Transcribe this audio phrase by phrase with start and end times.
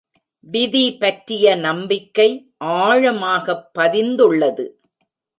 [0.39, 2.53] விதி பற்றிய நம்பிக்கை
[2.57, 4.69] ஆழமாகப் பதிந்துள்ளது.